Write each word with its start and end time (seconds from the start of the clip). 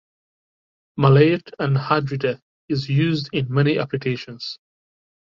Maleic 0.99 1.53
anhydride 1.59 2.41
is 2.67 2.89
used 2.89 3.29
in 3.33 3.53
many 3.53 3.77
applications. 3.77 4.57